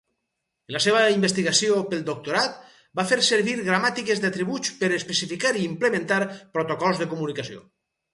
[0.69, 2.55] En la seva investigació pel doctorat
[2.99, 6.19] va fer servir gramàtiques d'atributs per especificar i implementar
[6.57, 7.63] protocols de comunicació.